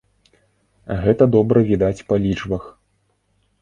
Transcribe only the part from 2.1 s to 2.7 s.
па лічбах.